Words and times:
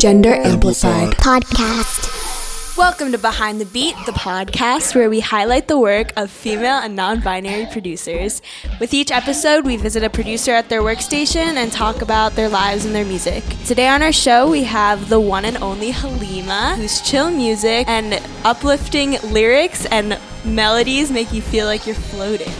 Gender 0.00 0.32
Amplified 0.32 1.14
podcast. 1.14 2.76
Welcome 2.78 3.10
to 3.10 3.18
Behind 3.18 3.60
the 3.60 3.64
Beat, 3.64 3.96
the 4.06 4.12
podcast 4.12 4.94
where 4.94 5.10
we 5.10 5.18
highlight 5.18 5.66
the 5.66 5.76
work 5.76 6.12
of 6.16 6.30
female 6.30 6.76
and 6.76 6.94
non 6.94 7.20
binary 7.20 7.66
producers. 7.72 8.40
With 8.78 8.94
each 8.94 9.10
episode, 9.10 9.66
we 9.66 9.76
visit 9.76 10.04
a 10.04 10.08
producer 10.08 10.52
at 10.52 10.68
their 10.68 10.82
workstation 10.82 11.56
and 11.56 11.72
talk 11.72 12.00
about 12.00 12.36
their 12.36 12.48
lives 12.48 12.84
and 12.84 12.94
their 12.94 13.04
music. 13.04 13.42
Today 13.66 13.88
on 13.88 14.04
our 14.04 14.12
show, 14.12 14.48
we 14.48 14.62
have 14.62 15.08
the 15.08 15.18
one 15.18 15.44
and 15.44 15.56
only 15.56 15.90
Halima, 15.90 16.76
whose 16.76 17.00
chill 17.00 17.32
music 17.32 17.88
and 17.88 18.22
uplifting 18.44 19.20
lyrics 19.32 19.84
and 19.86 20.16
melodies 20.44 21.10
make 21.10 21.32
you 21.32 21.42
feel 21.42 21.66
like 21.66 21.86
you're 21.86 21.96
floating. 21.96 22.52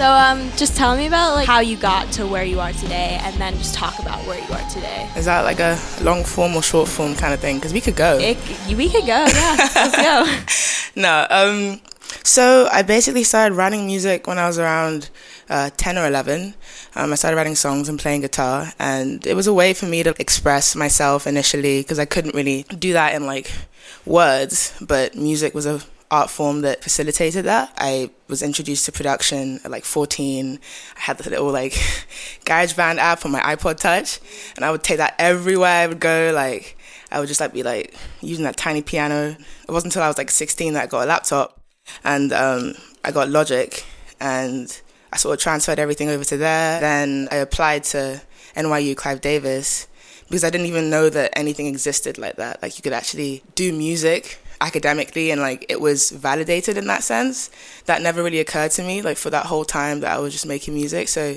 So, 0.00 0.10
um, 0.10 0.50
just 0.56 0.78
tell 0.78 0.96
me 0.96 1.06
about 1.06 1.34
like 1.34 1.46
how 1.46 1.60
you 1.60 1.76
got 1.76 2.10
to 2.12 2.26
where 2.26 2.42
you 2.42 2.58
are 2.58 2.72
today, 2.72 3.20
and 3.20 3.36
then 3.36 3.52
just 3.58 3.74
talk 3.74 3.98
about 3.98 4.26
where 4.26 4.38
you 4.38 4.50
are 4.50 4.70
today. 4.70 5.10
Is 5.14 5.26
that 5.26 5.44
like 5.44 5.60
a 5.60 5.78
long 6.00 6.24
form 6.24 6.56
or 6.56 6.62
short 6.62 6.88
form 6.88 7.14
kind 7.14 7.34
of 7.34 7.40
thing? 7.40 7.56
Because 7.56 7.74
we 7.74 7.82
could 7.82 7.96
go. 7.96 8.16
It, 8.18 8.38
we 8.74 8.88
could 8.88 9.04
go, 9.04 9.26
yeah. 9.26 9.68
Let's 9.74 9.96
go. 10.96 10.96
no, 11.02 11.26
um, 11.28 11.82
so 12.24 12.66
I 12.72 12.80
basically 12.80 13.24
started 13.24 13.56
writing 13.56 13.84
music 13.84 14.26
when 14.26 14.38
I 14.38 14.46
was 14.46 14.58
around 14.58 15.10
uh, 15.50 15.68
10 15.76 15.98
or 15.98 16.06
11. 16.06 16.54
Um, 16.94 17.12
I 17.12 17.14
started 17.14 17.36
writing 17.36 17.54
songs 17.54 17.90
and 17.90 17.98
playing 17.98 18.22
guitar, 18.22 18.72
and 18.78 19.26
it 19.26 19.34
was 19.34 19.48
a 19.48 19.52
way 19.52 19.74
for 19.74 19.84
me 19.84 20.02
to 20.02 20.14
express 20.18 20.74
myself 20.74 21.26
initially 21.26 21.82
because 21.82 21.98
I 21.98 22.06
couldn't 22.06 22.34
really 22.34 22.62
do 22.62 22.94
that 22.94 23.14
in 23.14 23.26
like 23.26 23.52
words, 24.06 24.72
but 24.80 25.14
music 25.14 25.54
was 25.54 25.66
a 25.66 25.82
art 26.10 26.28
form 26.28 26.62
that 26.62 26.82
facilitated 26.82 27.44
that. 27.44 27.72
I 27.78 28.10
was 28.28 28.42
introduced 28.42 28.84
to 28.86 28.92
production 28.92 29.60
at 29.64 29.70
like 29.70 29.84
14. 29.84 30.58
I 30.96 31.00
had 31.00 31.18
the 31.18 31.30
little 31.30 31.50
like 31.50 31.72
GarageBand 32.44 32.98
app 32.98 33.24
on 33.24 33.30
my 33.30 33.40
iPod 33.40 33.76
Touch, 33.76 34.20
and 34.56 34.64
I 34.64 34.70
would 34.70 34.82
take 34.82 34.98
that 34.98 35.14
everywhere 35.18 35.84
I 35.84 35.86
would 35.86 36.00
go. 36.00 36.32
Like 36.34 36.76
I 37.10 37.20
would 37.20 37.28
just 37.28 37.40
like 37.40 37.52
be 37.52 37.62
like 37.62 37.94
using 38.20 38.44
that 38.44 38.56
tiny 38.56 38.82
piano. 38.82 39.36
It 39.68 39.72
wasn't 39.72 39.94
until 39.94 40.02
I 40.02 40.08
was 40.08 40.18
like 40.18 40.30
16 40.30 40.74
that 40.74 40.84
I 40.84 40.86
got 40.86 41.04
a 41.04 41.06
laptop, 41.06 41.60
and 42.04 42.32
um, 42.32 42.74
I 43.04 43.12
got 43.12 43.28
Logic, 43.28 43.84
and 44.20 44.80
I 45.12 45.16
sort 45.16 45.34
of 45.34 45.42
transferred 45.42 45.78
everything 45.78 46.08
over 46.08 46.24
to 46.24 46.36
there. 46.36 46.80
Then 46.80 47.28
I 47.30 47.36
applied 47.36 47.84
to 47.84 48.22
NYU 48.56 48.96
Clive 48.96 49.20
Davis 49.20 49.86
because 50.28 50.44
I 50.44 50.50
didn't 50.50 50.66
even 50.66 50.90
know 50.90 51.08
that 51.08 51.36
anything 51.36 51.66
existed 51.66 52.18
like 52.18 52.36
that. 52.36 52.62
Like 52.62 52.76
you 52.76 52.82
could 52.82 52.92
actually 52.92 53.42
do 53.54 53.72
music 53.72 54.40
academically 54.60 55.30
and 55.30 55.40
like 55.40 55.66
it 55.68 55.80
was 55.80 56.10
validated 56.10 56.76
in 56.76 56.86
that 56.86 57.02
sense. 57.02 57.50
That 57.86 58.02
never 58.02 58.22
really 58.22 58.40
occurred 58.40 58.70
to 58.72 58.82
me 58.82 59.02
like 59.02 59.16
for 59.16 59.30
that 59.30 59.46
whole 59.46 59.64
time 59.64 60.00
that 60.00 60.12
I 60.12 60.18
was 60.18 60.32
just 60.32 60.46
making 60.46 60.74
music. 60.74 61.08
So 61.08 61.36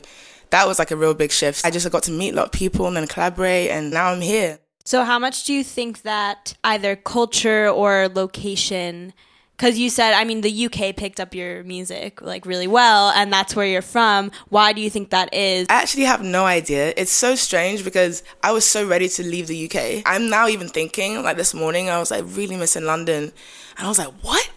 that 0.50 0.68
was 0.68 0.80
like 0.80 0.92
a 0.92 0.96
real 0.96 1.14
big 1.14 1.32
shift. 1.32 1.66
I 1.66 1.72
just 1.72 1.90
got 1.92 2.04
to 2.04 2.12
meet 2.12 2.34
a 2.34 2.36
lot 2.36 2.46
of 2.46 2.52
people 2.52 2.88
and 2.88 2.96
then 2.96 3.08
collaborate 3.08 3.70
and 3.70 3.92
now 3.92 4.12
I'm 4.12 4.22
here. 4.22 4.60
So 4.86 5.04
how 5.06 5.18
much 5.18 5.46
do 5.46 5.54
you 5.54 5.64
think 5.64 6.02
that 6.02 6.56
either 6.64 6.96
culture 6.96 7.70
or 7.70 8.10
location 8.14 9.14
because 9.58 9.78
you 9.78 9.90
said 9.90 10.14
i 10.14 10.23
mean 10.23 10.42
the 10.42 10.66
uk 10.66 10.96
picked 10.96 11.20
up 11.20 11.34
your 11.34 11.64
music 11.64 12.22
like 12.22 12.46
really 12.46 12.68
well 12.68 13.09
and 13.12 13.32
that's 13.32 13.56
where 13.56 13.66
you're 13.66 13.82
from. 13.82 14.32
Why 14.50 14.73
do 14.73 14.82
you 14.82 14.90
think 14.90 15.10
that 15.12 15.34
is? 15.34 15.68
I 15.70 15.82
actually 15.82 16.04
have 16.04 16.22
no 16.22 16.45
idea. 16.45 16.94
It's 16.98 17.12
so 17.12 17.36
strange 17.36 17.84
because 17.84 18.23
i 18.42 18.52
was 18.52 18.66
so 18.66 18.86
ready 18.88 19.08
to 19.10 19.23
leave 19.23 19.48
the 19.48 19.66
uk 19.66 20.04
i'm 20.06 20.30
now 20.30 20.48
even 20.48 20.68
thinking 20.70 21.22
like 21.23 21.38
this 21.38 21.54
morning 21.54 21.90
i 21.90 22.00
was 22.00 22.12
like 22.12 22.23
really 22.28 22.58
missing 22.58 22.86
london. 22.86 23.32
And 23.78 23.86
i 23.86 23.90
was 23.90 24.00
like 24.00 24.14
what? 24.22 24.50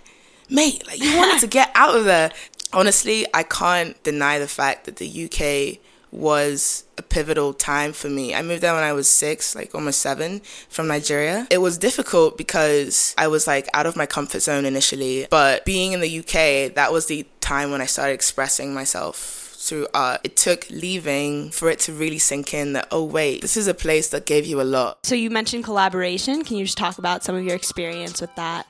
Mate 0.48 0.86
like 0.86 1.03
you 1.03 1.16
wanted 1.16 1.41
to 1.41 1.47
get 1.58 1.70
out 1.75 1.97
of 1.97 2.05
there. 2.05 2.31
Honestly 2.72 3.27
i 3.34 3.42
can't 3.42 4.03
deny 4.03 4.38
the 4.38 4.48
fact 4.48 4.84
that 4.86 4.97
the 4.97 5.25
uk 5.25 5.78
was 6.17 6.84
a 6.98 7.03
pivotal 7.03 7.53
time 7.53 7.92
for 7.92 8.09
me. 8.09 8.34
I 8.34 8.42
moved 8.42 8.62
there 8.62 8.75
when 8.75 8.83
I 8.83 8.92
was 8.92 9.09
six, 9.09 9.55
like 9.55 9.75
almost 9.75 10.00
seven, 10.00 10.41
from 10.69 10.89
Nigeria. 10.89 11.47
It 11.50 11.59
was 11.59 11.78
difficult 11.78 12.39
because 12.39 13.14
I 13.19 13.28
was 13.28 13.47
like 13.47 13.69
out 13.75 13.86
of 13.86 13.97
my 13.97 14.06
comfort 14.06 14.41
zone 14.41 14.64
initially, 14.64 15.27
but 15.31 15.64
being 15.64 15.92
in 15.92 16.00
the 16.00 16.19
UK, 16.20 16.75
that 16.75 16.92
was 16.92 17.06
the 17.06 17.27
time 17.41 17.70
when 17.70 17.81
I 17.81 17.87
started 17.87 18.15
expressing 18.15 18.75
myself 18.75 19.47
through 19.56 19.88
art. 19.93 20.21
It 20.25 20.37
took 20.37 20.69
leaving 20.71 21.50
for 21.50 21.69
it 21.69 21.81
to 21.81 21.93
really 21.93 22.19
sink 22.19 22.55
in 22.55 22.72
that, 22.75 22.88
oh, 22.91 23.05
wait, 23.05 23.43
this 23.43 23.56
is 23.56 23.66
a 23.66 23.75
place 23.75 24.09
that 24.09 24.26
gave 24.26 24.47
you 24.47 24.60
a 24.60 24.65
lot. 24.65 25.05
So 25.05 25.15
you 25.15 25.31
mentioned 25.31 25.65
collaboration. 25.65 26.44
Can 26.44 26.56
you 26.56 26.65
just 26.65 26.78
talk 26.78 26.99
about 26.99 27.25
some 27.25 27.34
of 27.34 27.44
your 27.44 27.56
experience 27.56 28.21
with 28.21 28.34
that? 28.37 28.66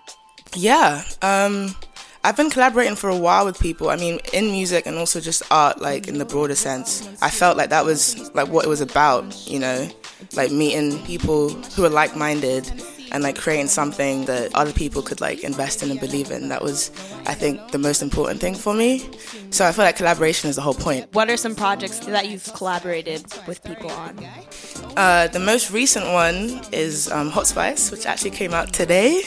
Yeah. 0.55 1.05
Um, 1.23 1.75
I've 2.27 2.37
been 2.37 2.51
collaborating 2.51 2.97
for 2.97 3.09
a 3.09 3.17
while 3.17 3.45
with 3.45 3.57
people. 3.61 3.89
I 3.89 3.95
mean, 3.95 4.19
in 4.33 4.47
music 4.47 4.85
and 4.87 4.99
also 4.99 5.21
just 5.21 5.45
art, 5.49 5.81
like 5.81 6.09
in 6.09 6.19
the 6.19 6.25
broader 6.25 6.57
sense. 6.57 7.09
I 7.23 7.31
felt 7.31 7.57
like 7.57 7.71
that 7.71 7.85
was 7.85 8.35
like 8.35 8.49
what 8.49 8.65
it 8.65 8.69
was 8.69 8.81
about, 8.81 9.49
you 9.49 9.61
know, 9.61 9.89
like 10.35 10.51
meeting 10.51 10.99
people 11.05 11.51
who 11.51 11.85
are 11.85 11.89
like-minded 11.89 12.69
and 13.13 13.23
like 13.23 13.39
creating 13.39 13.69
something 13.69 14.25
that 14.25 14.53
other 14.57 14.73
people 14.73 15.03
could 15.03 15.21
like 15.21 15.45
invest 15.45 15.85
in 15.85 15.91
and 15.93 16.01
believe 16.01 16.33
in. 16.33 16.49
That 16.49 16.63
was, 16.63 16.91
I 17.27 17.35
think, 17.35 17.71
the 17.71 17.79
most 17.79 18.03
important 18.03 18.41
thing 18.41 18.57
for 18.57 18.75
me. 18.75 19.09
So 19.51 19.65
I 19.65 19.71
feel 19.71 19.85
like 19.85 19.95
collaboration 19.95 20.51
is 20.51 20.57
the 20.57 20.63
whole 20.63 20.75
point. 20.75 21.07
What 21.13 21.31
are 21.31 21.37
some 21.37 21.55
projects 21.55 22.01
that 22.01 22.29
you've 22.29 22.53
collaborated 22.55 23.25
with 23.47 23.63
people 23.63 23.93
on? 23.93 24.19
Uh, 24.97 25.29
the 25.29 25.39
most 25.39 25.71
recent 25.71 26.07
one 26.07 26.61
is 26.73 27.09
um, 27.13 27.31
Hot 27.31 27.47
Spice, 27.47 27.93
which 27.93 28.05
actually 28.05 28.33
came 28.33 28.53
out 28.53 28.73
today 28.73 29.23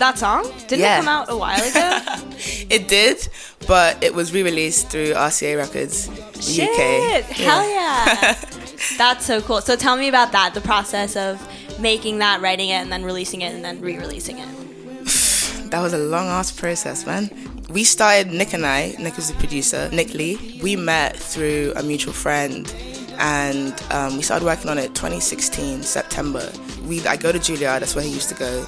that 0.00 0.18
song? 0.18 0.50
Didn't 0.66 0.80
yeah. 0.80 0.96
it 0.96 1.04
come 1.04 1.08
out 1.08 1.30
a 1.30 1.36
while 1.36 1.62
ago? 1.62 2.00
it 2.68 2.88
did, 2.88 3.28
but 3.68 4.02
it 4.02 4.12
was 4.12 4.32
re-released 4.32 4.88
through 4.88 5.12
RCA 5.12 5.56
Records 5.56 6.10
Shit, 6.40 6.68
UK. 6.68 7.22
Hell 7.36 7.70
yeah. 7.70 8.34
That's 8.98 9.24
so 9.24 9.40
cool. 9.40 9.60
So 9.60 9.76
tell 9.76 9.96
me 9.96 10.08
about 10.08 10.32
that, 10.32 10.54
the 10.54 10.60
process 10.60 11.16
of 11.16 11.40
making 11.78 12.18
that, 12.18 12.40
writing 12.40 12.70
it, 12.70 12.74
and 12.74 12.90
then 12.90 13.04
releasing 13.04 13.42
it, 13.42 13.54
and 13.54 13.64
then 13.64 13.80
re-releasing 13.80 14.38
it. 14.38 14.48
that 15.70 15.80
was 15.80 15.92
a 15.92 15.98
long 15.98 16.26
ass 16.26 16.50
process, 16.50 17.06
man. 17.06 17.30
We 17.70 17.84
started 17.84 18.32
Nick 18.32 18.52
and 18.52 18.66
I. 18.66 18.96
Nick 18.98 19.16
is 19.16 19.30
the 19.30 19.38
producer. 19.38 19.88
Nick 19.92 20.12
Lee. 20.12 20.58
We 20.62 20.74
met 20.74 21.16
through 21.16 21.72
a 21.76 21.82
mutual 21.82 22.12
friend, 22.12 22.72
and 23.18 23.80
um, 23.90 24.16
we 24.16 24.22
started 24.22 24.44
working 24.44 24.68
on 24.70 24.78
it 24.78 24.94
2016 24.94 25.82
September. 25.82 26.50
We 26.86 27.06
I 27.06 27.16
go 27.16 27.30
to 27.30 27.38
Juilliard. 27.38 27.80
That's 27.80 27.94
where 27.94 28.04
he 28.04 28.10
used 28.10 28.28
to 28.30 28.34
go 28.34 28.66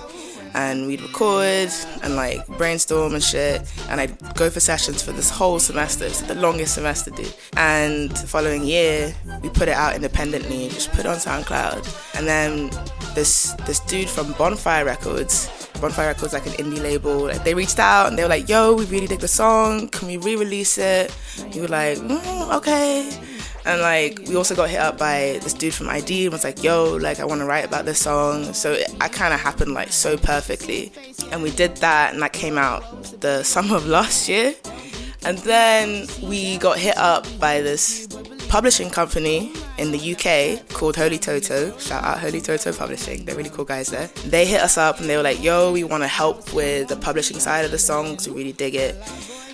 and 0.55 0.87
we'd 0.87 1.01
record 1.01 1.71
and 2.03 2.17
like 2.17 2.47
brainstorm 2.59 3.15
and 3.15 3.23
shit. 3.23 3.63
And 3.89 4.01
I'd 4.01 4.35
go 4.35 4.51
for 4.51 4.61
sessions 4.61 5.03
for 5.03 5.13
this 5.13 5.31
whole 5.31 5.59
semester. 5.59 6.05
It's 6.05 6.23
the 6.23 6.35
longest 6.35 6.75
semester, 6.75 7.11
dude. 7.11 7.35
And 7.57 8.11
the 8.11 8.27
following 8.27 8.65
year, 8.65 9.15
we 9.43 9.49
put 9.49 9.69
it 9.69 9.75
out 9.75 9.95
independently, 9.95 10.69
just 10.69 10.91
put 10.91 11.01
it 11.01 11.07
on 11.07 11.17
SoundCloud. 11.17 12.17
And 12.17 12.27
then 12.27 12.71
this 13.15 13.53
this 13.67 13.81
dude 13.81 14.09
from 14.09 14.33
Bonfire 14.33 14.85
Records. 14.85 15.49
Bonfire 15.81 16.09
Records 16.09 16.33
like 16.33 16.47
an 16.47 16.53
indie 16.53 16.81
label. 16.81 17.27
Like, 17.27 17.45
they 17.45 17.55
reached 17.55 17.79
out 17.79 18.09
and 18.09 18.17
they 18.17 18.23
were 18.23 18.29
like, 18.29 18.49
"Yo, 18.49 18.75
we 18.75 18.84
really 18.87 19.07
dig 19.07 19.21
the 19.21 19.29
song. 19.29 19.89
Can 19.89 20.09
we 20.09 20.17
re-release 20.17 20.79
it?" 20.79 21.15
We 21.55 21.61
were 21.61 21.69
like, 21.69 21.99
mm, 21.99 22.57
"Okay." 22.57 23.11
And 23.65 23.81
like 23.81 24.21
we 24.27 24.37
also 24.37 24.55
got 24.55 24.71
hit 24.71 24.81
up 24.81 24.99
by 24.99 25.39
this 25.43 25.55
dude 25.55 25.75
from 25.75 25.89
ID 25.89 26.27
and 26.27 26.33
was 26.33 26.45
like, 26.45 26.62
"Yo, 26.62 26.97
like 26.97 27.21
I 27.21 27.25
want 27.25 27.41
to 27.41 27.47
write 27.47 27.65
about 27.65 27.84
this 27.84 28.00
song." 28.00 28.53
So 28.53 28.73
it, 28.73 28.89
kind 29.12 29.33
of 29.33 29.41
happened 29.41 29.73
like 29.75 29.93
so 29.93 30.17
perfectly, 30.17 30.93
and 31.31 31.43
we 31.43 31.50
did 31.50 31.77
that, 31.77 32.12
and 32.12 32.22
that 32.22 32.33
came 32.33 32.59
out 32.59 32.83
the 33.21 33.43
summer 33.55 33.77
of 33.77 33.87
last 33.87 34.28
year. 34.28 34.55
And 35.25 35.39
then 35.39 36.09
we 36.22 36.59
got 36.59 36.78
hit 36.78 36.97
up 36.97 37.27
by 37.39 37.61
this 37.61 38.09
publishing 38.49 38.91
company 38.91 39.53
in 39.78 39.93
the 39.93 40.15
UK 40.15 40.69
called 40.69 40.97
Holy 40.97 41.19
Toto. 41.19 41.77
Shout 41.78 42.05
out 42.05 42.19
Holy 42.19 42.41
Toto 42.41 42.72
Publishing. 42.72 43.25
They're 43.25 43.37
really 43.37 43.49
cool 43.49 43.65
guys 43.65 43.89
there. 43.89 44.09
They 44.27 44.45
hit 44.45 44.61
us 44.61 44.77
up 44.77 45.01
and 45.01 45.09
they 45.09 45.17
were 45.17 45.22
like, 45.22 45.43
yo, 45.43 45.72
we 45.72 45.84
want 45.84 46.03
to 46.03 46.06
help 46.09 46.53
with 46.53 46.89
the 46.89 46.97
publishing 46.97 47.39
side 47.39 47.65
of 47.65 47.71
the 47.71 47.78
song 47.78 48.19
We 48.27 48.33
really 48.33 48.53
dig 48.53 48.75
it. 48.75 48.97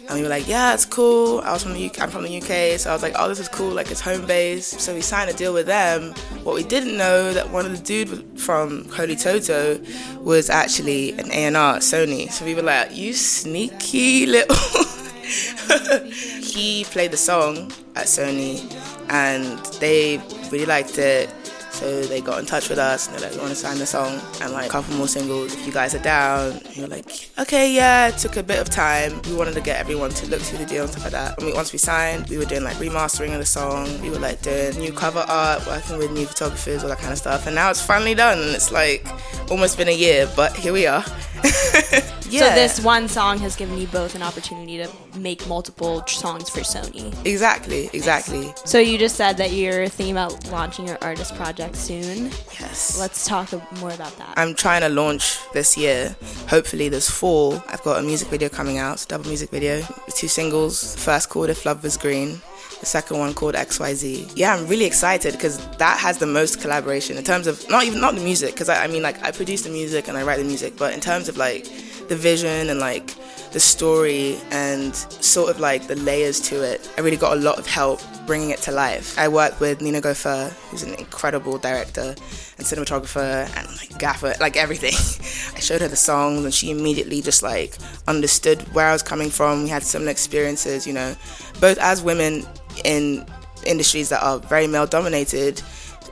And 0.09 0.17
we 0.17 0.23
were 0.23 0.31
like, 0.31 0.49
yeah, 0.49 0.73
it's 0.73 0.87
cool. 0.87 1.41
I 1.41 1.53
was 1.53 1.63
from 1.63 1.75
the 1.75 1.87
UK, 1.87 2.01
I'm 2.01 2.11
from 2.11 2.23
the 2.23 2.39
UK, 2.39 2.79
so 2.81 2.89
I 2.89 2.95
was 2.95 3.03
like, 3.03 3.13
oh, 3.19 3.29
this 3.29 3.41
is 3.41 3.49
cool. 3.49 3.73
Like 3.73 3.91
it's 3.91 4.01
home 4.01 4.25
base. 4.25 4.67
So 4.67 4.95
we 4.95 5.03
signed 5.03 5.29
a 5.29 5.35
deal 5.35 5.53
with 5.53 5.67
them. 5.67 6.15
What 6.45 6.55
we 6.55 6.65
didn't 6.65 6.97
know 6.97 7.35
that 7.35 7.51
one 7.51 7.67
of 7.67 7.73
the 7.73 7.83
dude 7.85 8.41
from 8.41 8.89
Holy 8.89 9.17
Toto 9.17 9.79
was 10.21 10.49
actually 10.49 11.13
an 11.19 11.31
A&R 11.31 11.77
at 11.77 11.83
Sony. 11.83 12.33
So 12.33 12.47
we 12.47 12.55
were 12.55 12.63
like, 12.63 12.97
you 12.97 13.13
sneaky 13.13 14.25
little. 14.25 14.57
he 16.43 16.85
played 16.85 17.11
the 17.11 17.19
song 17.19 17.71
at 17.95 18.07
Sony, 18.07 18.63
and 19.11 19.59
they 19.77 20.17
really 20.51 20.65
liked 20.65 20.97
it. 20.97 21.29
So 21.71 22.03
they 22.03 22.21
got 22.21 22.41
in 22.41 22.47
touch 22.47 22.69
with 22.69 22.79
us 22.79 23.07
and 23.07 23.17
they're 23.17 23.29
like, 23.29 23.33
we 23.33 23.39
want 23.39 23.51
to 23.51 23.57
sign 23.57 23.79
the 23.79 23.87
song 23.87 24.21
and 24.41 24.53
like 24.53 24.67
a 24.67 24.69
couple 24.69 24.95
more 24.97 25.07
singles 25.07 25.55
if 25.55 25.67
you 25.67 25.73
guys 25.73 25.95
are 25.95 26.03
down. 26.03 26.53
And 26.53 26.77
we 26.77 26.83
were 26.83 26.89
like, 26.89 27.31
okay, 27.39 27.73
yeah, 27.73 28.09
it 28.09 28.19
took 28.19 28.37
a 28.37 28.43
bit 28.43 28.59
of 28.59 28.69
time. 28.69 29.21
We 29.23 29.35
wanted 29.35 29.55
to 29.55 29.61
get 29.61 29.79
everyone 29.79 30.11
to 30.11 30.27
look 30.27 30.41
through 30.41 30.59
the 30.59 30.67
deal 30.67 30.83
and 30.83 30.91
stuff 30.91 31.05
like 31.05 31.13
that. 31.13 31.39
And 31.39 31.47
we, 31.47 31.53
once 31.53 31.73
we 31.73 31.79
signed, 31.79 32.29
we 32.29 32.39
were 32.39 32.45
doing 32.45 32.65
like 32.65 32.77
remastering 32.77 33.33
of 33.33 33.39
the 33.39 33.47
song. 33.47 33.87
We 34.01 34.11
were 34.11 34.19
like 34.19 34.43
doing 34.43 34.77
new 34.79 34.93
cover 34.93 35.25
art, 35.29 35.67
working 35.67 35.99
with 35.99 36.11
new 36.11 36.27
photographers, 36.27 36.83
all 36.83 36.89
that 36.89 36.99
kind 36.99 37.13
of 37.13 37.19
stuff. 37.19 37.47
And 37.47 37.55
now 37.55 37.71
it's 37.71 37.85
finally 37.85 38.15
done 38.15 38.39
it's 38.55 38.73
like 38.73 39.07
almost 39.51 39.77
been 39.77 39.89
a 39.89 39.97
year, 39.97 40.29
but 40.35 40.57
here 40.57 40.73
we 40.73 40.87
are. 40.87 41.05
Yeah. 42.31 42.49
So 42.49 42.55
this 42.55 42.81
one 42.81 43.09
song 43.09 43.39
has 43.39 43.57
given 43.57 43.79
you 43.79 43.87
both 43.89 44.15
an 44.15 44.23
opportunity 44.23 44.79
to 44.79 44.89
make 45.19 45.47
multiple 45.47 46.03
tr- 46.03 46.15
songs 46.15 46.51
for 46.51 46.61
Sony. 46.61 47.15
Exactly, 47.27 47.91
exactly. 47.93 48.53
So 48.65 48.79
you 48.79 48.99
just 48.99 49.17
said 49.17 49.37
that 49.39 49.53
you're 49.53 49.89
thinking 49.89 50.15
about 50.15 50.51
launching 50.51 50.87
your 50.87 50.99
artist 51.03 51.35
project 51.35 51.77
soon. 51.77 52.31
Yes. 52.61 52.99
Let's 52.99 53.27
talk 53.27 53.53
more 53.81 53.91
about 53.93 54.17
that. 54.19 54.35
I'm 54.37 54.55
trying 54.55 54.83
to 54.83 54.89
launch 54.89 55.39
this 55.53 55.77
year. 55.77 56.17
Hopefully 56.49 56.89
this 56.89 57.09
fall. 57.11 57.63
I've 57.69 57.83
got 57.83 57.99
a 57.99 58.03
music 58.03 58.29
video 58.29 58.49
coming 58.49 58.79
out, 58.79 59.05
double 59.09 59.27
music 59.29 59.51
video, 59.51 59.83
two 60.11 60.29
singles. 60.29 60.97
First 60.97 61.31
called 61.31 61.51
If 61.51 61.65
Love 61.65 61.83
Was 61.83 61.97
Green. 61.97 62.41
The 62.81 62.87
second 62.87 63.19
one 63.19 63.35
called 63.35 63.57
XYZ. 63.57 64.33
Yeah, 64.37 64.55
I'm 64.55 64.69
really 64.69 64.85
excited 64.85 65.33
because 65.33 65.59
that 65.79 65.99
has 65.99 66.19
the 66.19 66.27
most 66.27 66.61
collaboration 66.61 67.17
in 67.17 67.25
terms 67.25 67.49
of 67.49 67.69
not 67.69 67.83
even 67.85 68.01
not 68.01 68.15
the 68.15 68.21
music 68.21 68.53
because 68.53 68.69
I, 68.69 68.85
I 68.85 68.87
mean 68.87 69.03
like 69.03 69.21
I 69.25 69.33
produce 69.33 69.63
the 69.63 69.71
music 69.71 70.07
and 70.07 70.17
I 70.17 70.23
write 70.23 70.39
the 70.39 70.45
music, 70.45 70.77
but 70.77 70.95
in 70.95 71.01
terms 71.01 71.29
of 71.29 71.37
like 71.37 71.67
the 72.09 72.17
vision 72.17 72.71
and 72.71 72.81
like 72.81 73.15
the 73.53 73.61
story 73.61 74.39
and 74.51 74.95
sort 74.95 75.51
of 75.51 75.61
like 75.61 75.87
the 75.87 75.97
layers 75.97 76.41
to 76.41 76.63
it, 76.63 76.91
I 76.99 77.01
really 77.01 77.17
got 77.17 77.37
a 77.37 77.41
lot 77.41 77.59
of 77.59 77.67
help 77.67 78.01
bringing 78.27 78.51
it 78.51 78.59
to 78.61 78.73
life. 78.73 79.19
I 79.19 79.29
worked 79.29 79.61
with 79.61 79.81
Nina 79.81 80.01
Goffer, 80.01 80.51
who's 80.71 80.83
an 80.83 80.95
incredible 80.95 81.59
director 81.59 82.15
and 82.59 82.67
cinematographer 82.67 83.49
and 83.57 83.77
like 83.77 83.99
gaffer, 83.99 84.35
like 84.41 84.57
everything. 84.57 84.93
I 85.57 85.61
showed 85.61 85.81
her 85.81 85.89
the 85.89 85.97
songs 85.97 86.45
and 86.45 86.53
she 86.53 86.71
immediately 86.71 87.23
just 87.23 87.43
like 87.43 87.77
understood 88.07 88.61
where 88.75 88.89
I 88.89 88.93
was 88.93 89.03
coming 89.03 89.31
from. 89.31 89.63
We 89.63 89.71
had 89.71 89.83
similar 89.83 90.11
experiences, 90.11 90.87
you 90.87 90.93
know, 90.93 91.17
both 91.61 91.79
as 91.79 92.03
women 92.03 92.47
in 92.85 93.25
industries 93.67 94.09
that 94.11 94.23
are 94.23 94.39
very 94.39 94.67
male 94.67 94.87
dominated. 94.87 95.63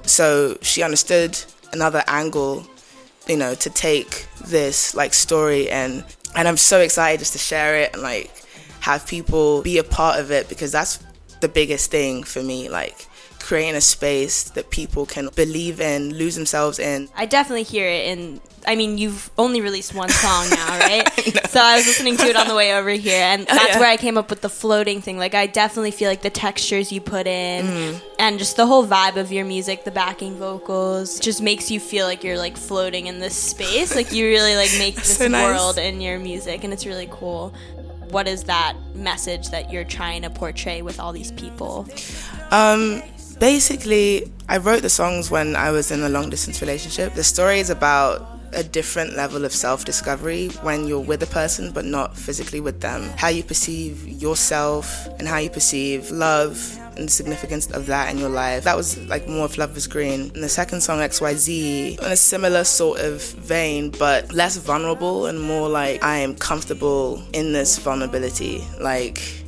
So 0.05 0.57
she 0.63 0.83
understood 0.83 1.39
another 1.73 2.03
angle, 2.07 2.67
you 3.29 3.37
know, 3.37 3.55
to 3.55 3.71
take 3.71 4.27
this 4.47 4.95
like 4.95 5.15
story 5.15 5.71
and 5.71 6.05
and 6.35 6.47
I'm 6.47 6.57
so 6.57 6.81
excited 6.81 7.19
just 7.19 7.33
to 7.33 7.39
share 7.39 7.77
it 7.77 7.95
and 7.95 8.03
like 8.03 8.31
have 8.81 9.07
people 9.07 9.63
be 9.63 9.79
a 9.79 9.85
part 9.85 10.21
of 10.21 10.31
it 10.31 10.49
because 10.49 10.71
that's 10.71 10.99
the 11.41 11.49
biggest 11.49 11.91
thing 11.91 12.23
for 12.23 12.43
me 12.43 12.69
like 12.69 13.07
creating 13.47 13.77
a 13.77 13.81
space 13.81 14.43
that 14.51 14.71
people 14.71 15.07
can 15.07 15.29
believe 15.37 15.81
in, 15.81 16.13
lose 16.15 16.35
themselves 16.35 16.81
in. 16.81 17.09
I 17.17 17.27
definitely 17.27 17.63
hear 17.63 17.87
it 17.87 18.07
in. 18.09 18.41
I 18.67 18.75
mean, 18.75 18.99
you've 18.99 19.31
only 19.39 19.61
released 19.61 19.95
one 19.95 20.09
song 20.09 20.51
now, 20.51 20.79
right? 20.81 21.07
so 21.49 21.61
I 21.61 21.77
was 21.77 21.87
listening 21.87 22.17
to 22.17 22.25
it 22.25 22.35
on 22.35 22.49
the 22.49 22.57
way 22.57 22.75
over 22.75 22.91
here, 22.91 23.23
and 23.23 23.47
that's 23.47 23.75
yeah. 23.75 23.79
where 23.79 23.89
I 23.89 23.97
came 23.97 24.19
up 24.19 24.29
with 24.31 24.41
the 24.41 24.49
floating 24.49 25.01
thing. 25.01 25.17
Like, 25.17 25.35
I 25.37 25.47
definitely 25.47 25.93
feel 25.93 26.09
like 26.11 26.23
the 26.23 26.31
textures 26.31 26.91
you 26.91 27.01
put 27.01 27.29
in, 27.29 27.67
Mm. 27.67 28.01
and 28.19 28.39
just 28.41 28.57
the 28.57 28.67
whole 28.67 28.85
vibe 28.85 29.15
of 29.17 29.31
your 29.31 29.45
music, 29.45 29.85
the 29.85 29.93
backing 29.93 30.35
vocals, 30.37 31.21
just 31.21 31.41
makes 31.41 31.71
you 31.71 31.79
feel 31.79 32.05
like 32.07 32.25
you're 32.25 32.39
like 32.39 32.57
floating 32.57 33.07
in 33.07 33.21
this 33.21 33.37
space. 33.37 33.95
like 33.95 34.11
you 34.13 34.27
really 34.27 34.57
like 34.57 34.71
make 34.79 34.97
this 34.97 35.17
so 35.19 35.29
nice. 35.29 35.47
world 35.47 35.79
in 35.79 36.01
your 36.01 36.19
music, 36.19 36.65
and 36.65 36.73
it's 36.73 36.85
really 36.85 37.09
cool. 37.13 37.55
What 38.11 38.27
is 38.27 38.43
that 38.45 38.75
message 38.95 39.51
that 39.51 39.71
you're 39.73 39.85
trying 39.85 40.23
to 40.23 40.31
portray 40.31 40.83
with 40.83 40.99
all 40.99 41.13
these 41.13 41.31
people? 41.33 41.87
Um, 42.51 43.03
basically, 43.39 44.31
I 44.49 44.59
wrote 44.59 44.83
the 44.83 44.91
songs 44.91 45.31
when 45.31 45.57
I 45.57 45.71
was 45.71 45.91
in 45.91 46.03
a 46.03 46.09
long 46.09 46.31
distance 46.31 46.61
relationship. 46.61 47.15
The 47.15 47.25
story 47.25 47.61
is 47.61 47.71
about 47.71 48.37
a 48.53 48.63
different 48.63 49.17
level 49.17 49.45
of 49.45 49.53
self 49.53 49.85
discovery 49.85 50.49
when 50.63 50.87
you're 50.87 51.01
with 51.01 51.23
a 51.23 51.27
person 51.27 51.73
but 51.73 51.85
not 51.85 52.17
physically 52.17 52.61
with 52.61 52.81
them. 52.81 53.03
How 53.17 53.29
you 53.29 53.43
perceive 53.43 54.07
yourself 54.07 55.07
and 55.19 55.29
how 55.29 55.39
you 55.39 55.51
perceive 55.51 56.11
love 56.11 56.79
and 56.97 57.09
the 57.09 57.13
significance 57.13 57.71
of 57.73 57.87
that 57.87 58.11
in 58.11 58.19
your 58.19 58.31
life. 58.31 58.65
That 58.65 58.77
was 58.77 58.99
like 59.07 59.29
more 59.29 59.45
of 59.45 59.59
Love 59.59 59.75
was 59.75 59.87
Green. 59.87 60.31
And 60.35 60.43
the 60.43 60.49
second 60.49 60.81
song, 60.81 61.01
XYZ, 61.01 61.99
in 61.99 62.05
a 62.05 62.17
similar 62.17 62.65
sort 62.65 63.01
of 63.01 63.23
vein, 63.23 63.91
but 63.91 64.33
less 64.33 64.57
vulnerable 64.57 65.27
and 65.27 65.41
more 65.41 65.69
like 65.69 66.03
I 66.03 66.19
am 66.19 66.35
comfortable 66.35 67.23
in 67.33 67.53
this 67.53 67.79
vulnerability. 67.79 68.65
Like, 68.81 69.46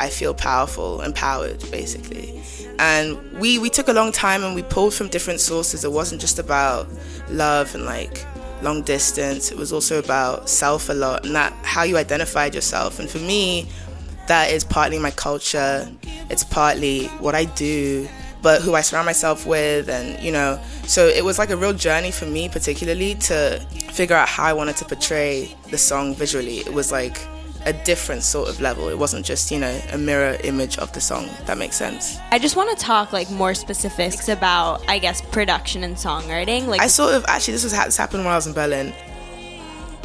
I 0.00 0.08
feel 0.08 0.34
powerful, 0.34 1.00
empowered, 1.00 1.58
basically. 1.70 2.42
And 2.78 3.18
we 3.38 3.58
we 3.58 3.70
took 3.70 3.88
a 3.88 3.92
long 3.92 4.12
time 4.12 4.44
and 4.44 4.54
we 4.54 4.62
pulled 4.62 4.94
from 4.94 5.08
different 5.08 5.40
sources. 5.40 5.84
It 5.84 5.92
wasn't 5.92 6.20
just 6.20 6.38
about 6.38 6.88
love 7.28 7.74
and 7.74 7.84
like 7.84 8.24
long 8.62 8.82
distance. 8.82 9.50
It 9.50 9.58
was 9.58 9.72
also 9.72 9.98
about 9.98 10.48
self 10.48 10.88
a 10.88 10.94
lot 10.94 11.24
and 11.24 11.34
that 11.34 11.52
how 11.62 11.82
you 11.82 11.96
identified 11.96 12.54
yourself. 12.54 13.00
And 13.00 13.08
for 13.08 13.18
me, 13.18 13.68
that 14.28 14.50
is 14.50 14.64
partly 14.64 14.98
my 14.98 15.10
culture. 15.10 15.90
It's 16.30 16.44
partly 16.44 17.06
what 17.18 17.34
I 17.34 17.44
do, 17.44 18.08
but 18.42 18.62
who 18.62 18.74
I 18.74 18.82
surround 18.82 19.06
myself 19.06 19.46
with, 19.46 19.88
and 19.88 20.22
you 20.22 20.30
know. 20.30 20.60
So 20.84 21.08
it 21.08 21.24
was 21.24 21.38
like 21.38 21.50
a 21.50 21.56
real 21.56 21.72
journey 21.72 22.10
for 22.10 22.26
me, 22.26 22.48
particularly 22.48 23.14
to 23.16 23.58
figure 23.90 24.14
out 24.14 24.28
how 24.28 24.44
I 24.44 24.52
wanted 24.52 24.76
to 24.76 24.84
portray 24.84 25.56
the 25.70 25.78
song 25.78 26.14
visually. 26.14 26.58
It 26.58 26.72
was 26.72 26.92
like 26.92 27.18
a 27.66 27.72
different 27.72 28.22
sort 28.22 28.48
of 28.48 28.60
level. 28.60 28.88
It 28.88 28.98
wasn't 28.98 29.24
just, 29.26 29.50
you 29.50 29.58
know, 29.58 29.80
a 29.92 29.98
mirror 29.98 30.38
image 30.44 30.78
of 30.78 30.92
the 30.92 31.00
song. 31.00 31.28
That 31.46 31.58
makes 31.58 31.76
sense. 31.76 32.18
I 32.30 32.38
just 32.38 32.56
want 32.56 32.76
to 32.76 32.84
talk 32.84 33.12
like 33.12 33.30
more 33.30 33.54
specifics 33.54 34.28
about, 34.28 34.82
I 34.88 34.98
guess, 34.98 35.20
production 35.20 35.84
and 35.84 35.96
songwriting. 35.96 36.66
Like, 36.66 36.80
I 36.80 36.86
sort 36.86 37.14
of 37.14 37.24
actually 37.28 37.52
this 37.54 37.64
was 37.64 37.72
this 37.72 37.96
happened 37.96 38.24
when 38.24 38.32
I 38.32 38.36
was 38.36 38.46
in 38.46 38.52
Berlin. 38.52 38.94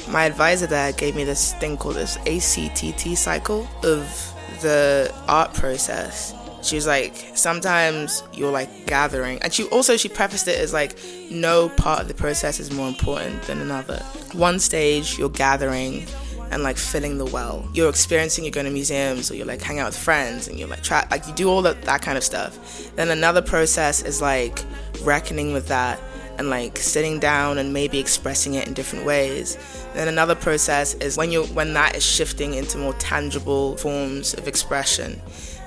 My 0.10 0.26
advisor 0.26 0.68
there 0.68 0.92
gave 0.92 1.16
me 1.16 1.24
this 1.24 1.54
thing 1.56 1.78
called 1.78 1.96
this 1.96 2.18
ACTT 2.28 3.18
cycle 3.18 3.68
of 3.84 4.34
the 4.62 5.14
art 5.28 5.54
process. 5.54 6.34
She 6.62 6.76
was 6.76 6.88
like, 6.88 7.16
sometimes 7.36 8.24
you're 8.34 8.52
like 8.52 8.86
gathering, 8.88 9.42
and 9.42 9.54
she 9.54 9.66
also 9.66 9.98
she 9.98 10.08
prefaced 10.08 10.48
it 10.48 10.58
as 10.60 10.74
like, 10.74 10.98
no 11.30 11.70
part 11.70 12.02
of 12.02 12.08
the 12.08 12.14
process 12.14 12.60
is 12.60 12.72
more 12.72 12.88
important 12.88 13.42
than 13.44 13.60
another. 13.60 13.98
One 14.32 14.60
stage 14.60 15.18
you're 15.18 15.30
gathering 15.30 16.06
and 16.54 16.64
like 16.64 16.78
filling 16.78 17.18
the 17.18 17.26
well. 17.26 17.68
You're 17.74 17.90
experiencing, 17.90 18.44
you're 18.46 18.52
going 18.52 18.66
to 18.66 18.72
museums, 18.72 19.30
or 19.32 19.36
you're 19.36 19.46
like 19.46 19.62
hanging 19.62 19.82
out 19.82 19.88
with 19.88 19.98
friends, 19.98 20.48
and 20.48 20.60
you're 20.60 20.68
like 20.68 20.84
try 20.84 21.06
like 21.12 21.28
you 21.28 21.34
do 21.34 21.50
all 21.50 21.62
that 21.64 21.82
that 21.84 22.02
kind 22.02 22.18
of 22.18 22.24
stuff. 22.24 22.96
Then 22.96 23.10
another 23.10 23.42
process 23.42 24.02
is 24.02 24.22
like 24.22 24.64
reckoning 25.02 25.54
with 25.54 25.68
that 25.68 26.00
and 26.38 26.50
like 26.50 26.78
sitting 26.78 27.20
down 27.20 27.58
and 27.58 27.74
maybe 27.74 28.00
expressing 28.00 28.54
it 28.56 28.68
in 28.68 28.74
different 28.74 29.06
ways. 29.06 29.58
Then 29.94 30.08
another 30.08 30.36
process 30.36 30.94
is 30.96 31.18
when 31.18 31.32
you 31.32 31.44
when 31.48 31.74
that 31.74 31.96
is 31.96 32.06
shifting 32.06 32.54
into 32.54 32.78
more 32.78 32.94
tangible 32.94 33.78
forms 33.78 34.34
of 34.34 34.48
expression. 34.48 35.22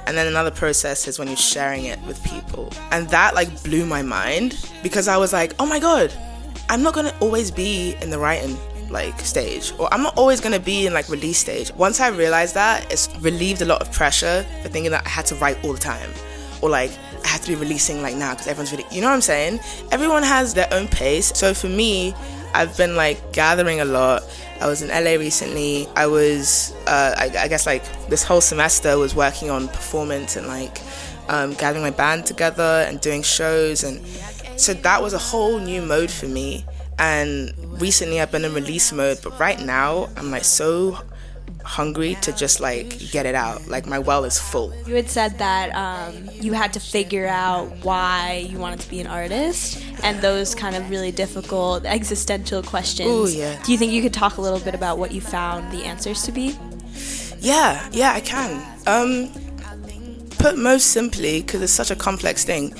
And 0.06 0.16
then 0.16 0.28
another 0.28 0.52
process 0.52 1.08
is 1.08 1.18
when 1.18 1.26
you're 1.26 1.36
sharing 1.36 1.86
it 1.86 2.00
with 2.02 2.22
people. 2.22 2.72
And 2.92 3.08
that 3.08 3.34
like 3.34 3.64
blew 3.64 3.84
my 3.84 4.02
mind 4.02 4.56
because 4.82 5.08
I 5.08 5.16
was 5.16 5.32
like, 5.32 5.52
"Oh 5.58 5.66
my 5.66 5.80
god, 5.80 6.12
I'm 6.68 6.82
not 6.82 6.94
going 6.94 7.06
to 7.06 7.18
always 7.18 7.50
be 7.50 7.96
in 8.00 8.10
the 8.10 8.18
writing 8.18 8.56
like 8.90 9.18
stage 9.20 9.72
or 9.78 9.92
I'm 9.92 10.02
not 10.02 10.16
always 10.16 10.40
to 10.40 10.60
be 10.60 10.86
in 10.86 10.92
like 10.92 11.08
release 11.08 11.38
stage." 11.38 11.72
Once 11.74 12.00
I 12.00 12.08
realized 12.08 12.54
that, 12.54 12.90
it's 12.92 13.08
relieved 13.20 13.62
a 13.62 13.66
lot 13.66 13.82
of 13.82 13.92
pressure 13.92 14.44
for 14.62 14.68
thinking 14.68 14.90
that 14.92 15.06
I 15.06 15.08
had 15.08 15.26
to 15.26 15.34
write 15.36 15.62
all 15.64 15.72
the 15.72 15.78
time 15.78 16.10
or 16.62 16.70
like 16.70 16.90
I 17.24 17.28
have 17.28 17.40
to 17.42 17.48
be 17.48 17.54
releasing 17.54 18.02
like 18.02 18.16
now 18.16 18.32
because 18.32 18.46
everyone's 18.46 18.72
really, 18.72 18.86
you 18.90 19.00
know 19.00 19.08
what 19.08 19.14
I'm 19.14 19.20
saying? 19.20 19.60
Everyone 19.90 20.22
has 20.22 20.54
their 20.54 20.68
own 20.72 20.88
pace. 20.88 21.32
So 21.34 21.54
for 21.54 21.68
me, 21.68 22.14
I've 22.54 22.76
been 22.76 22.96
like 22.96 23.32
gathering 23.32 23.80
a 23.80 23.84
lot. 23.84 24.22
I 24.60 24.66
was 24.66 24.82
in 24.82 24.88
LA 24.88 25.18
recently. 25.18 25.88
I 25.96 26.06
was, 26.06 26.72
uh, 26.86 27.14
I, 27.18 27.24
I 27.38 27.48
guess, 27.48 27.66
like 27.66 27.84
this 28.08 28.22
whole 28.22 28.40
semester 28.40 28.96
was 28.96 29.14
working 29.14 29.50
on 29.50 29.68
performance 29.68 30.36
and 30.36 30.46
like 30.46 30.80
um, 31.28 31.54
gathering 31.54 31.82
my 31.82 31.90
band 31.90 32.26
together 32.26 32.84
and 32.88 33.00
doing 33.00 33.22
shows. 33.22 33.84
And 33.84 34.06
so 34.58 34.72
that 34.72 35.02
was 35.02 35.12
a 35.12 35.18
whole 35.18 35.58
new 35.58 35.82
mode 35.82 36.10
for 36.10 36.26
me. 36.26 36.64
And 36.98 37.52
recently 37.80 38.20
I've 38.20 38.32
been 38.32 38.44
in 38.44 38.54
release 38.54 38.92
mode, 38.92 39.18
but 39.22 39.38
right 39.38 39.60
now 39.60 40.08
I'm 40.16 40.30
like 40.30 40.44
so 40.44 40.98
hungry 41.66 42.16
to 42.22 42.32
just 42.32 42.60
like 42.60 43.10
get 43.10 43.26
it 43.26 43.34
out. 43.34 43.66
Like 43.66 43.86
my 43.86 43.98
well 43.98 44.24
is 44.24 44.38
full. 44.38 44.72
you 44.86 44.94
had 44.94 45.10
said 45.10 45.38
that 45.38 45.74
um, 45.74 46.30
you 46.32 46.52
had 46.52 46.72
to 46.74 46.80
figure 46.80 47.26
out 47.26 47.66
why 47.84 48.46
you 48.48 48.58
wanted 48.58 48.80
to 48.80 48.88
be 48.88 49.00
an 49.00 49.06
artist 49.06 49.84
and 50.02 50.20
those 50.22 50.54
kind 50.54 50.76
of 50.76 50.88
really 50.88 51.10
difficult 51.10 51.84
existential 51.84 52.62
questions. 52.62 53.10
Ooh, 53.10 53.28
yeah. 53.28 53.60
Do 53.62 53.72
you 53.72 53.78
think 53.78 53.92
you 53.92 54.00
could 54.02 54.14
talk 54.14 54.36
a 54.38 54.40
little 54.40 54.60
bit 54.60 54.74
about 54.74 54.98
what 54.98 55.12
you 55.12 55.20
found 55.20 55.72
the 55.72 55.84
answers 55.84 56.22
to 56.22 56.32
be? 56.32 56.56
Yeah, 57.40 57.86
yeah, 57.92 58.12
I 58.12 58.20
can. 58.20 58.64
Um, 58.86 59.30
put 60.38 60.56
most 60.56 60.88
simply, 60.88 61.42
because 61.42 61.62
it's 61.62 61.72
such 61.72 61.90
a 61.90 61.96
complex 61.96 62.44
thing, 62.44 62.74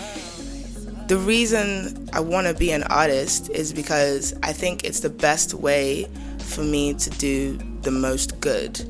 the 1.08 1.16
reason 1.16 2.08
I 2.12 2.20
want 2.20 2.48
to 2.48 2.54
be 2.54 2.72
an 2.72 2.82
artist 2.84 3.48
is 3.50 3.72
because 3.72 4.34
I 4.42 4.52
think 4.52 4.84
it's 4.84 5.00
the 5.00 5.10
best 5.10 5.54
way 5.54 6.08
for 6.40 6.62
me 6.62 6.94
to 6.94 7.10
do 7.10 7.58
the 7.82 7.92
most 7.92 8.40
good 8.40 8.80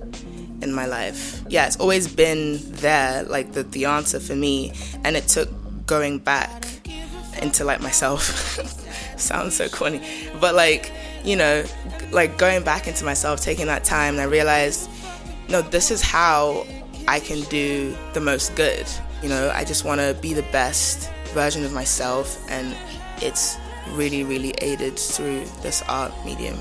in 0.63 0.73
my 0.73 0.87
life. 0.87 1.43
Yeah, 1.49 1.67
it's 1.67 1.77
always 1.77 2.09
been 2.09 2.59
there, 2.73 3.23
like 3.25 3.53
the, 3.53 3.65
the 3.65 3.85
answer 3.85 4.19
for 4.19 4.35
me, 4.35 4.73
and 5.05 5.17
it 5.17 5.29
took 5.29 5.51
going 5.87 6.19
back 6.19 6.67
into 7.43 7.65
like 7.65 7.83
myself. 7.83 8.23
Sounds 9.19 9.57
so 9.57 9.69
corny, 9.69 10.03
but 10.41 10.55
like, 10.55 10.93
you 11.23 11.37
know, 11.37 11.65
like 12.13 12.39
going 12.39 12.63
back 12.63 12.89
into 12.89 13.05
myself, 13.05 13.41
taking 13.41 13.67
that 13.67 13.85
time, 13.85 14.15
and 14.15 14.23
I 14.23 14.25
realized, 14.25 14.89
no, 15.49 15.61
this 15.61 15.91
is 15.91 16.01
how 16.01 16.67
I 17.09 17.21
can 17.21 17.43
do 17.49 17.95
the 18.15 18.21
most 18.21 18.55
good. 18.57 18.87
You 19.23 19.29
know, 19.29 19.51
I 19.55 19.65
just 19.65 19.85
want 19.85 20.01
to 20.01 20.17
be 20.21 20.35
the 20.35 20.43
best 20.53 21.11
version 21.37 21.65
of 21.67 21.73
myself, 21.73 22.43
and 22.49 22.75
it's 23.21 23.59
really, 23.93 24.25
really 24.25 24.53
aided 24.63 24.99
through 24.99 25.45
this 25.61 25.83
art 25.87 26.13
medium. 26.25 26.57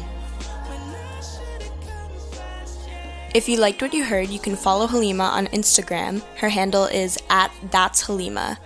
If 3.34 3.48
you 3.50 3.58
liked 3.58 3.82
what 3.82 3.94
you 3.94 4.04
heard, 4.04 4.30
you 4.30 4.40
can 4.40 4.56
follow 4.56 4.86
Halima 4.88 5.24
on 5.24 5.48
Instagram. 5.48 6.22
Her 6.38 6.50
handle 6.50 6.86
is 6.86 7.18
at 7.30 7.52
That's 7.72 8.06
Halima. 8.08 8.60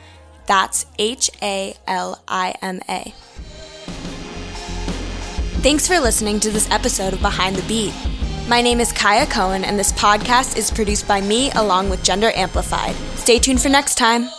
That's 0.47 0.87
H 0.97 1.29
A 1.41 1.75
L 1.87 2.21
I 2.27 2.55
M 2.61 2.79
A. 2.89 3.13
Thanks 5.61 5.87
for 5.87 5.99
listening 5.99 6.39
to 6.39 6.49
this 6.49 6.69
episode 6.71 7.13
of 7.13 7.21
Behind 7.21 7.55
the 7.55 7.67
Beat. 7.67 7.93
My 8.47 8.61
name 8.61 8.79
is 8.79 8.91
Kaya 8.91 9.27
Cohen, 9.27 9.63
and 9.63 9.77
this 9.77 9.91
podcast 9.93 10.57
is 10.57 10.71
produced 10.71 11.07
by 11.07 11.21
me 11.21 11.51
along 11.51 11.91
with 11.91 12.03
Gender 12.03 12.31
Amplified. 12.33 12.95
Stay 13.15 13.37
tuned 13.37 13.61
for 13.61 13.69
next 13.69 13.95
time. 13.95 14.29